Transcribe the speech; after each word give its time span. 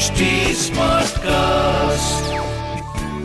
HD 0.00 0.26
Smartcast. 0.56 2.28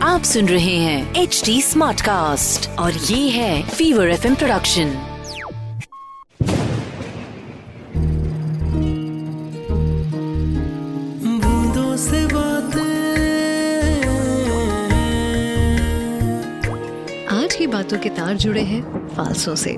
आप 0.02 0.22
सुन 0.22 0.48
रहे 0.48 0.74
हैं 0.76 1.14
एच 1.14 1.42
डी 1.44 1.62
स्मार्ट 1.62 2.00
कास्ट 2.00 2.68
और 2.78 2.92
ये 2.92 3.28
है 3.30 3.68
फीवर 3.68 4.08
एफ़ 4.08 4.26
प्रोडक्शन 4.34 4.90
बूंदों 11.44 11.96
से 11.96 12.24
आज 17.36 17.54
की 17.54 17.66
बातों 17.66 17.98
के 17.98 18.08
तार 18.08 18.36
जुड़े 18.36 18.62
हैं 18.62 19.08
फालसों 19.08 19.54
से। 19.54 19.76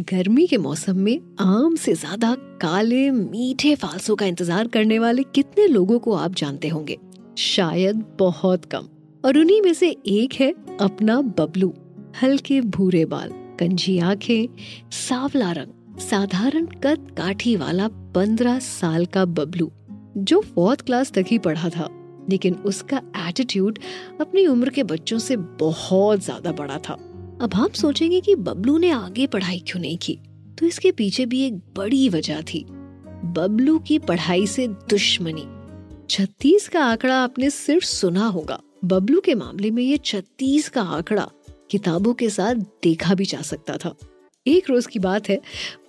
गर्मी 0.00 0.46
के 0.46 0.56
मौसम 0.56 0.96
में 0.96 1.20
आम 1.40 1.76
से 1.76 1.94
ज़्यादा 1.94 2.34
काले, 2.34 3.10
मीठे 3.10 3.74
फालसों 3.74 4.16
का 4.16 4.26
इंतज़ार 4.26 4.68
करने 4.68 4.98
वाले 4.98 5.22
कितने 5.22 5.66
लोगों 5.66 5.98
को 5.98 6.12
आप 6.12 6.34
जानते 6.34 6.68
होंगे? 6.68 6.98
शायद 7.38 8.04
बहुत 8.18 8.64
कम। 8.64 8.88
और 9.24 9.38
उन्हीं 9.38 9.62
में 9.62 9.72
से 9.72 9.96
एक 10.06 10.34
है 10.34 10.54
अपना 10.80 11.20
बबलू। 11.20 11.74
हल्के 12.22 12.60
भूरे 12.60 13.04
बाल 13.04 13.30
कंजी 13.32 13.98
आँखें, 13.98 14.48
सावला 14.92 15.52
रंग, 15.52 15.98
साधारण 15.98 16.66
कद 16.66 17.14
काठी 17.18 17.56
वाला 17.56 17.88
पंद्रह 17.88 18.58
साल 18.58 19.06
का 19.06 19.24
बबलू, 19.24 19.70
जो 20.16 20.40
फोर्थ 20.40 20.80
क्लास 20.80 21.12
तक 21.12 21.24
ही 21.28 21.38
पढ़ा 21.38 21.68
था। 21.68 21.88
लेकिन 22.30 22.54
उसका 22.54 23.02
एटीट्यूड 23.28 23.78
अपनी 24.20 24.46
उम्र 24.46 24.70
के 24.70 24.82
बच्चों 24.82 25.18
से 25.18 25.36
बहुत 25.36 26.24
ज़्यादा 26.24 26.52
बड़ा 26.52 26.78
था। 26.78 27.05
अब 27.40 27.54
आप 27.54 27.72
सोचेंगे 27.72 28.20
कि 28.20 28.34
बबलू 28.34 28.78
ने 28.78 28.90
आगे 28.90 29.26
पढ़ाई 29.26 29.58
क्यों 29.58 29.80
नहीं 29.80 29.98
की? 29.98 30.18
तो 30.58 30.66
इसके 30.66 30.92
पीछे 30.92 31.26
भी 31.26 31.46
एक 31.46 31.54
बड़ी 31.54 32.08
वजह 32.08 32.42
थी। 32.42 32.66
बबलू 33.24 33.78
की 33.78 33.98
पढ़ाई 33.98 34.46
से 34.46 34.68
दुश्मनी। 34.68 35.46
छत्तीस 36.10 36.68
का 36.68 36.84
आंकड़ा 36.84 37.22
आपने 37.22 37.50
सिर्फ़ 37.50 37.84
सुना 37.84 38.26
होगा। 38.26 38.60
बबलू 38.84 39.20
के 39.20 39.34
मामले 39.34 39.70
में 39.70 39.82
ये 39.82 39.96
छत्तीस 39.96 40.68
का 40.68 40.82
आंकड़ा 40.82 41.30
किताबों 41.70 42.14
के 42.14 42.30
साथ 42.30 42.54
देखा 42.54 43.14
भी 43.14 43.24
जा 43.24 43.42
सकता 43.42 43.76
था। 43.76 43.94
एक 44.46 44.70
रोज 44.70 44.86
की 44.86 44.98
बात 44.98 45.28
है, 45.28 45.40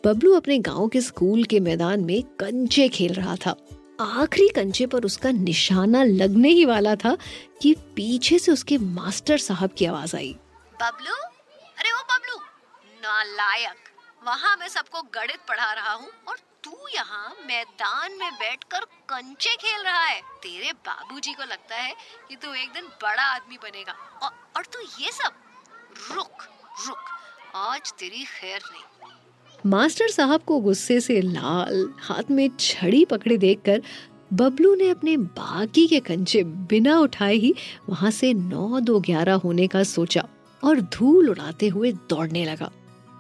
बबलू 0.06 0.34
अपने 0.34 0.60
गाँव 0.60 0.88
के 0.88 1.02
स्कूल 1.02 1.44
के 1.44 1.60
मैदान 1.60 2.04
में 2.04 2.24
कंचे 2.24 2.90
खेल 2.90 3.14
रहा 3.14 3.36
था। 3.36 3.56
आखिरी 4.00 4.48
कंचे 4.48 4.86
पर 4.86 5.04
उसका 5.04 5.32
निशाना 5.32 6.04
लगने 6.04 6.50
ही 6.50 6.66
वाला 6.66 6.96
था 6.96 7.18
कि 7.62 7.74
पीछे 7.74 8.40
से 8.40 8.52
उसके 8.52 8.78
मास्टर 8.78 9.38
साहब 9.38 9.70
की 9.78 9.86
आवाज़ 9.86 10.16
आई। 10.16 10.36
बबलू? 10.82 11.37
बबलू 12.10 12.38
नालायक। 13.02 13.90
वहाँ 14.24 14.56
मैं 14.58 14.68
सबको 14.68 15.02
गणित 15.16 15.40
पढ़ा 15.50 15.72
रहा 15.74 15.94
हूँ 15.94 16.10
और 16.28 16.38
तू 16.64 16.88
यहाँ 16.96 17.36
मैदान 17.48 18.18
में 18.20 18.34
बैठकर 18.34 18.86
कंचे 19.10 19.56
खेल 19.56 19.84
रहा 19.84 20.04
है। 20.04 20.22
तेरे 20.44 20.72
बाबूजी 20.88 21.34
को 21.34 21.44
लगता 21.44 21.76
है 21.76 21.94
कि 22.30 22.36
तू 22.36 22.54
एक 22.54 22.72
दिन 22.74 22.88
बड़ा 23.04 23.24
आदमी 23.24 23.58
बनेगा। 23.58 23.94
और, 24.24 24.32
और 24.58 24.66
तू 24.66 24.80
ये 25.04 25.12
सब 25.12 25.34
रुक 26.12 26.44
रुक। 26.88 27.04
आज 27.56 27.92
तेरी 27.92 28.24
खैर 28.24 28.62
नहीं। 28.72 28.84
मास्टर 29.66 30.08
साहब 30.08 30.44
को 30.44 30.60
गुस्से 30.60 31.00
से 31.02 31.22
लाल 31.22 31.94
हाथ 32.02 32.32
में 32.32 32.50
छड़ी 32.60 33.06
पकड़े 33.06 33.38
देखकर 33.38 33.82
बबलू 34.34 34.74
ने 34.76 34.90
अपने 34.90 35.18
बाकी 35.18 35.88
के 35.88 36.00
कंचे 36.00 36.44
बिना 36.44 37.00
उठाए 37.00 37.34
ही 37.34 37.54
वहाँ 37.90 38.12
से 38.12 38.34
नौ 38.34 38.80
दो 38.80 39.00
ग्यारह 39.00 39.36
होने 39.36 39.68
का 39.68 39.84
सोचा। 39.84 40.28
और 40.64 40.82
धूल 40.82 41.30
उड़ाते 41.30 41.68
हुए 41.68 41.92
दौड़ने 42.10 42.46
लगा। 42.46 42.72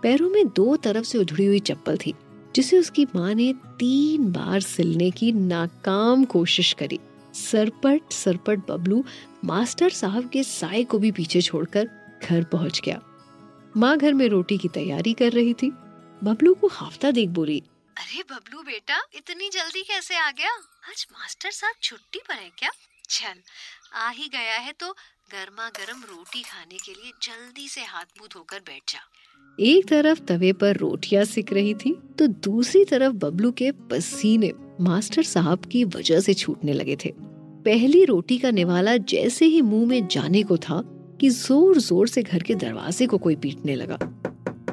पैरों 0.03 0.29
में 0.29 0.47
दो 0.47 0.75
तरफ़ 0.75 1.05
से 1.05 1.17
उधड़ी 1.17 1.45
हुई 1.45 1.59
चप्पल 1.59 1.97
थी, 1.97 2.13
जिसे 2.55 2.79
उसकी 2.79 3.05
माँ 3.15 3.33
ने 3.33 3.53
तीन 3.79 4.31
बार 4.31 4.59
सिलने 4.61 5.09
की 5.11 5.31
नाकाम 5.31 6.25
कोशिश 6.25 6.73
करी। 6.73 6.99
सरपट 7.33 8.11
सरपट 8.11 8.59
बबलू, 8.67 9.03
मास्टर 9.45 9.89
साहब 9.89 10.29
के 10.29 10.43
साय 10.43 10.83
को 10.83 10.99
भी 10.99 11.11
पीछे 11.11 11.41
छोड़कर 11.41 11.89
घर 12.23 12.43
पहुँच 12.43 12.81
गया। 12.85 13.01
माँ 13.77 13.97
घर 13.97 14.13
में 14.13 14.27
रोटी 14.27 14.57
की 14.57 14.67
तैयारी 14.67 15.13
कर 15.13 15.31
रही 15.31 15.53
थी। 15.53 15.69
बबलू 16.21 16.53
को 16.53 16.67
हाफ्ता 16.67 17.11
देख 17.11 17.29
बोली, 17.29 17.61
अरे 17.97 18.23
बबलू 18.31 18.61
बेटा, 18.61 19.01
इतनी 19.15 19.49
जल्दी 19.49 19.81
कैसे 19.83 20.15
आ 20.15 20.29
गया? 20.31 20.51
आज 20.89 21.05
मास्टर 21.11 21.51
साहब 21.51 21.73
छुट्टी 21.81 22.19
पर 22.19 22.33
है 22.33 22.49
क्या? 22.57 22.69
चल, 23.09 23.41
आ 23.93 24.09
ही 24.09 24.27
गया 24.27 24.57
है 24.57 24.71
तो 24.71 24.95
गर्मा 25.29 25.67
गर्म 25.69 26.01
रोटी 26.01 26.41
खाने 26.41 26.77
के 26.77 26.91
लिए 26.91 27.11
जल्दी 27.23 27.67
से 27.67 27.81
हाथ 27.81 28.19
मुँह 28.19 28.27
धोकर 28.33 28.59
बैठ 28.59 28.91
जा। 28.91 28.99
एक 29.59 29.87
तरफ़ 29.87 30.19
तवे 30.27 30.51
पर 30.53 30.77
रोटियाँ 30.77 31.23
सिक 31.25 31.51
रही 31.53 31.73
थी 31.73 31.91
तो 32.19 32.27
दूसरी 32.27 32.83
तरफ़ 32.85 33.13
बबलू 33.15 33.51
के 33.51 33.71
पसीने 33.91 34.51
मास्टर 34.81 35.23
साहब 35.23 35.65
की 35.65 35.83
वजह 35.85 36.19
से 36.19 36.33
छूटने 36.33 36.73
लगे 36.73 36.95
थे। 37.05 37.13
पहली 37.65 38.03
रोटी 38.05 38.37
का 38.37 38.51
निवाला 38.51 38.95
जैसे 38.97 39.45
ही 39.45 39.61
मुँह 39.63 39.87
में 39.87 40.07
जाने 40.07 40.43
को 40.43 40.57
था 40.59 40.81
कि 41.21 41.29
ज़ोर 41.31 41.77
ज़ोर 41.79 42.07
से 42.07 42.23
घर 42.23 42.43
के 42.43 42.55
दरवाजे 42.55 43.07
को 43.07 43.17
कोई 43.17 43.35
पीटने 43.35 43.75
लगा। 43.75 43.97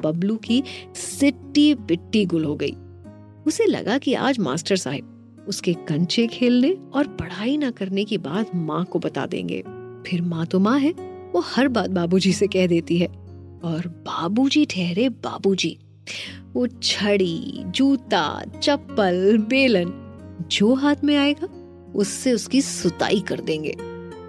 बबलू 0.01 0.37
की 0.37 0.63
सिट्टी 0.95 1.73
पिट्टी 1.77 2.25
गुल 2.25 2.45
हो 2.45 2.55
गई। 2.55 2.75
उसे 3.47 3.65
लगा 3.65 3.97
कि 3.97 4.13
आज 4.13 4.39
मास्टर 4.39 4.75
साहब 4.77 5.45
उसके 5.47 5.73
कंचे 5.87 6.27
खेलने 6.27 6.77
और 6.93 7.15
पढ़ाई 7.17 7.57
ना 7.57 7.71
करने 7.73 8.05
की 8.05 8.17
बात 8.23 8.55
माँ 8.55 8.83
को 8.85 8.99
बता 8.99 9.25
देंगे। 9.27 9.63
फिर 10.05 10.21
माँ 10.21 10.45
तो 10.45 10.59
माँ 10.59 10.79
है, 10.79 10.91
वो 11.35 11.39
हर 11.39 11.67
बात 11.67 11.89
बाबूजी 11.89 12.33
से 12.33 12.47
कह 12.47 12.67
देती 12.67 12.97
है। 12.97 13.07
और 13.63 13.87
बाबूजी 13.87 14.65
ठहरे 14.65 15.09
बाबूजी। 15.09 15.77
वो 16.53 16.67
छड़ी, 16.67 17.63
जूता, 17.65 18.43
चप्पल, 18.61 19.37
बेलन, 19.37 20.01
जो 20.51 20.73
हाथ 20.73 20.95
में 21.03 21.17
आएगा, 21.17 21.47
उससे 21.95 22.33
उसकी 22.33 22.61
सुताई 22.61 23.19
कर 23.19 23.39
देंगे। 23.39 23.71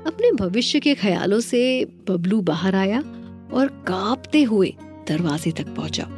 अपने 0.07 0.33
भविष्य 0.33 0.81
के 0.81 0.95
ख्यालों 0.95 1.41
से 1.41 1.85
बबलू 1.85 2.41
बाहर 2.41 2.75
आया 2.75 3.01
और 3.53 3.85
कांपते 3.89 4.43
हुए 4.43 4.75
दरवाजे 5.09 5.51
तक 5.51 5.75
पहुँचा। 5.75 6.09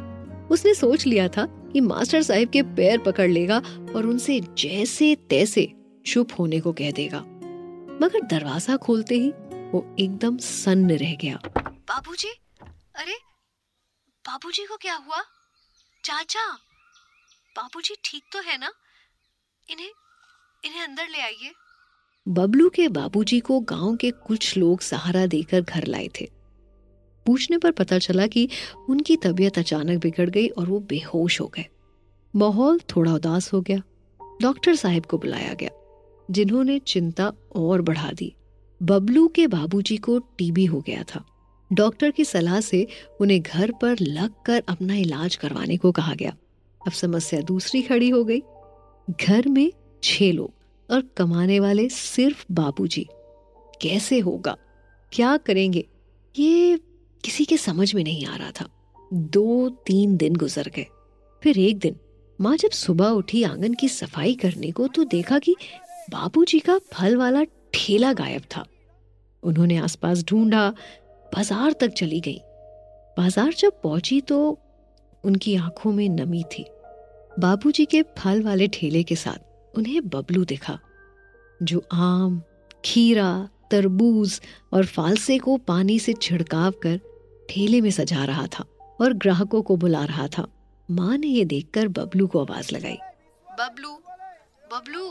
उसने 0.51 0.73
सोच 0.73 1.07
लिया 1.07 1.27
था 1.27 1.45
कि 1.73 1.81
मास्टर 1.81 2.21
साहब 2.21 2.47
के 2.47 2.61
पैर 2.61 2.99
पकड़ 2.99 3.29
लेगा 3.29 3.61
और 3.95 4.05
उनसे 4.05 4.41
जैसे 4.57 5.15
तैसे 5.29 5.73
चुप 6.05 6.27
होने 6.39 6.59
को 6.59 6.71
कह 6.71 6.91
देगा। 6.91 7.19
मगर 8.01 8.21
दरवाज़ा 8.21 8.75
खोलते 8.75 9.15
ही 9.15 9.33
वो 9.73 9.95
एकदम 9.99 10.37
सन्न 10.37 10.91
रह 10.91 11.15
गया। 11.15 11.39
बाबूजी? 11.57 12.29
अरे 12.95 13.15
बाबूजी 14.25 14.65
को 14.65 14.77
क्या 14.77 14.95
हुआ? 14.95 15.21
चाचा 16.05 16.45
बाबूजी 17.55 17.95
ठीक 18.03 18.23
तो 18.33 18.39
है 18.39 18.57
ना? 18.57 18.71
इन्हें 19.69 19.91
इन्हें 20.65 20.81
अंदर 20.83 21.07
ले 21.07 21.21
आइए। 21.21 21.51
बबलू 22.27 22.69
के 22.69 22.87
बाबूजी 22.87 23.39
को 23.39 23.59
गाँव 23.59 23.95
के 23.95 24.11
कुछ 24.11 24.57
लोग 24.57 24.81
सहारा 24.81 25.25
देकर 25.25 25.61
घर 25.61 25.87
लाए 25.87 26.07
थे। 26.21 26.29
पूछने 27.25 27.57
पर 27.57 27.71
पता 27.71 27.99
चला 27.99 28.27
कि 28.27 28.47
उनकी 28.89 29.15
तबीयत 29.15 29.57
अचानक 29.57 30.01
बिगड़ 30.01 30.29
गई 30.29 30.47
और 30.47 30.67
वो 30.67 30.79
बेहोश 30.79 31.39
हो 31.41 31.47
गए। 31.47 31.65
माहौल 32.35 32.79
थोड़ा 32.95 33.13
उदास 33.13 33.53
हो 33.53 33.61
गया। 33.61 33.81
डॉक्टर 34.41 34.75
साहब 34.75 35.05
को 35.05 35.17
बुलाया 35.17 35.53
गया 35.53 35.69
जिन्होंने 36.31 36.79
चिंता 36.79 37.31
और 37.55 37.81
बढ़ा 37.81 38.11
दी। 38.11 38.33
बबलू 38.83 39.27
के 39.27 39.47
बाबूजी 39.47 39.97
को 39.97 40.19
टीबी 40.19 40.65
हो 40.65 40.81
गया 40.81 41.03
था। 41.03 41.25
डॉक्टर 41.73 42.11
की 42.11 42.25
सलाह 42.25 42.59
से 42.59 42.87
उन्हें 43.21 43.41
घर 43.41 43.71
पर 43.71 43.95
लग 44.01 44.33
कर 44.45 44.63
अपना 44.69 44.95
इलाज 44.95 45.35
करवाने 45.35 45.77
को 45.77 45.91
कहा 45.91 46.13
गया। 46.13 46.35
अब 46.87 46.91
समस्या 46.91 47.41
दूसरी 47.41 47.81
खड़ी 47.81 48.09
हो 48.09 48.23
गई। 48.23 48.41
घर 49.21 49.47
में 49.47 49.73
छह 50.03 50.31
लोग 50.31 50.53
और 50.91 51.03
कमाने 51.17 51.59
वाले 51.59 51.89
सिर्फ़ 51.89 52.45
बाबूजी। 52.51 53.07
कैसे 53.81 54.19
होगा? 54.19 54.57
क्या 55.13 55.37
करेंगे? 55.37 55.87
ये 56.39 56.77
किसी 57.25 57.45
के 57.45 57.57
समझ 57.57 57.95
में 57.95 58.03
नहीं 58.03 58.25
आ 58.25 58.35
रहा 58.35 58.51
था। 58.51 58.69
दो 59.13 59.69
तीन 59.69 60.17
दिन 60.17 60.35
गुजर 60.35 60.71
गए। 60.75 60.85
फिर 61.43 61.59
एक 61.59 61.77
दिन 61.77 61.95
माँ 62.41 62.57
जब 62.57 62.69
सुबह 62.69 63.07
उठी 63.07 63.43
आँगन 63.43 63.73
की 63.73 63.89
सफ़ाई 63.89 64.33
करने 64.33 64.71
को 64.71 64.87
तो 64.87 65.03
देखा 65.03 65.39
कि 65.39 65.55
बाबूजी 66.09 66.59
का 66.59 66.77
फल 66.77 67.15
वाला 67.15 67.43
ठेला 67.73 68.11
गायब 68.13 68.41
था। 68.55 68.65
उन्होंने 69.43 69.77
आसपास 69.79 70.23
ढूंढा, 70.23 70.69
बाज़ार 71.31 71.73
तक 71.79 71.93
चली 71.93 72.19
गई। 72.19 72.39
बाज़ार 73.17 73.53
जब 73.53 73.81
पहुँची 73.83 74.19
तो 74.21 74.57
उनकी 75.23 75.55
आँखों 75.57 75.91
में 75.91 76.07
नमी 76.09 76.43
थी। 76.51 76.65
बाबूजी 77.39 77.85
के 77.85 78.01
फल 78.17 78.41
वाले 78.43 78.67
ठेले 78.69 79.03
के 79.03 79.15
साथ 79.17 79.77
उन्हें 79.77 80.07
बबलू 80.09 80.43
दिखा, 80.45 80.77
जो 81.59 81.83
आम, 81.93 82.41
खीरा, 82.85 83.49
तरबूज 83.71 84.39
और 84.73 84.85
फालसे 84.87 85.37
को 85.37 85.57
पानी 85.65 85.99
से 85.99 86.13
छिड़काव 86.13 86.71
कर 86.83 86.99
ठेले 87.49 87.81
में 87.81 87.89
सजा 87.91 88.23
रहा 88.25 88.45
था 88.49 88.65
और 88.99 89.13
ग्राहकों 89.15 89.61
को 89.61 89.75
बुला 89.77 90.03
रहा 90.05 90.27
था। 90.27 90.47
माँ 90.89 91.17
ने 91.17 91.27
ये 91.27 91.43
देखकर 91.45 91.87
बबलू 91.89 92.27
को 92.27 92.39
आवाज़ 92.41 92.73
लगाई, 92.73 92.97
बबलू 93.47 93.91
बबलू, 94.71 95.05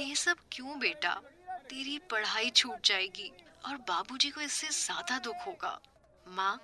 ये 0.00 0.14
सब 0.16 0.36
क्यों 0.52 0.78
बेटा? 0.78 1.20
तेरी 1.66 1.98
पढ़ाई 2.10 2.50
छूट 2.52 2.86
जाएगी 2.86 3.30
और 3.66 3.76
बाबूजी 3.88 4.30
को 4.30 4.40
इससे 4.40 4.68
ज़्यादा 4.74 5.18
दुख 5.18 5.46
होगा। 5.46 5.78
माँ, 6.26 6.60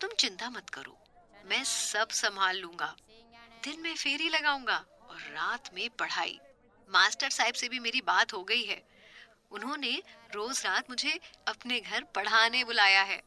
तुम 0.00 0.10
चिंता 0.18 0.50
मत 0.50 0.70
करो। 0.70 0.96
मैं 1.44 1.62
सब 1.64 2.08
संभाल 2.14 2.58
लूँगा। 2.58 2.94
दिन 3.64 3.80
में 3.82 3.94
फेरी 3.94 4.28
लगाऊँगा 4.28 4.76
और 5.02 5.16
रात 5.34 5.70
में 5.74 5.88
पढ़ाई। 5.98 6.38
मास्टर 6.90 7.30
साहब 7.30 7.54
से 7.54 7.68
भी 7.68 7.78
मेरी 7.78 8.00
बात 8.00 8.32
हो 8.34 8.42
गई 8.42 8.62
है। 8.62 8.82
उन्होंने 9.52 9.92
रोज 10.34 10.62
रात 10.66 10.90
मुझे 10.90 11.18
अपने 11.48 11.80
घर 11.80 12.04
पढ़ाने 12.14 12.64
बुलाया 12.64 13.02
है। 13.02 13.20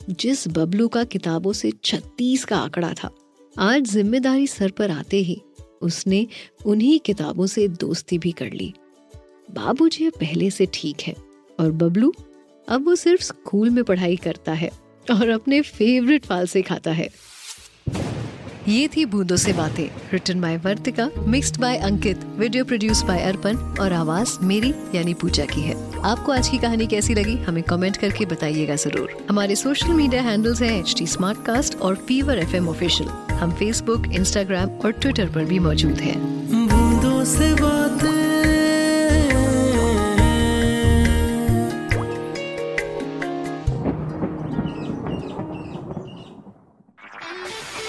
जिस 0.00 0.46
बबलू 0.48 0.88
का 0.88 1.04
किताबों 1.06 1.52
से 1.52 1.70
छत्तीस 1.84 2.44
का 2.44 2.58
आंकड़ा 2.58 2.92
था, 2.94 3.10
आज 3.56 3.84
ज़िम्मेदारी 3.84 4.46
सर 4.46 4.70
पर 4.70 4.90
आते 4.90 5.16
ही 5.22 5.40
उसने 5.82 6.26
उन्हीं 6.66 6.98
किताबों 7.00 7.46
से 7.46 7.66
दोस्ती 7.76 8.18
भी 8.18 8.32
कर 8.32 8.52
ली। 8.52 8.72
बाबूजी 9.48 10.06
अब 10.06 10.12
पहले 10.20 10.50
से 10.50 10.66
ठीक 10.74 11.00
है 11.00 11.14
और 11.60 11.70
बबलू 11.72 12.12
अब 12.68 12.84
वो 12.86 12.94
सिर्फ़ 12.96 13.22
स्कूल 13.22 13.70
में 13.70 13.82
पढ़ाई 13.84 14.16
करता 14.16 14.52
है 14.52 14.70
और 15.10 15.28
अपने 15.28 15.60
फेवरेट 15.62 16.26
फाल 16.26 16.46
से 16.46 16.62
खाता 16.62 16.90
है। 16.90 17.08
ये 18.68 18.88
थी 18.88 19.04
बूंदों 19.04 19.36
से 19.36 19.52
बातें 19.52 19.88
return 20.12 20.40
by 20.40 20.56
Vartika 20.56 21.08
mixed 21.26 21.60
by 21.60 21.76
Ankit 21.78 22.24
video 22.38 22.64
produce 22.64 23.02
by 23.02 23.22
Arpan 23.22 23.56
और 23.80 23.92
आवाज़ 23.92 24.36
मेरी, 24.42 24.72
यानी 24.94 25.14
पूजा 25.14 25.44
की 25.44 25.60
है। 25.60 25.76
आपको 26.02 26.32
आज 26.32 26.48
की 26.48 26.58
कहानी 26.58 26.86
कैसी 26.86 27.14
लगी, 27.14 27.36
हमें 27.38 27.62
कमेंट 27.62 27.96
करके 27.96 28.26
बताइएगा 28.26 28.76
ज़रूर। 28.76 29.16
हमारे 29.28 29.56
सोशल 29.56 29.92
मीडिया 29.92 30.22
हैंडल्स 30.22 30.62
हैं 30.62 30.78
एच 30.78 30.94
टी 30.98 31.06
और 31.76 31.94
फीवर 32.08 32.38
एफएम 32.38 32.68
ऑफिशियल 32.68 33.08
हम 33.32 33.52
फेसबुक 33.52 34.12
इंस्टाग्राम 34.12 34.78
और 34.78 34.92
ट्विटर 34.92 35.32
पर 35.32 35.44
भी 35.44 35.58
मौजूद 35.58 36.00
हैं। 36.00 36.18
बूंदों 36.68 37.24
से 37.24 37.54
बातें। 37.54 38.17